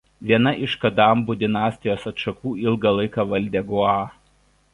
Viena 0.29 0.51
iš 0.67 0.75
kadambų 0.85 1.35
dinastijos 1.43 2.07
atšakų 2.13 2.55
ilgą 2.63 2.95
laiką 3.01 3.27
valdė 3.35 3.63
Goa. 3.71 3.95